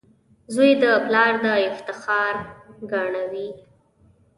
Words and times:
•زوی 0.53 0.71
د 0.83 0.83
پلار 1.05 1.33
د 1.43 1.45
افتخار 1.71 2.35
ګاڼه 2.91 3.23
وي. 3.31 3.47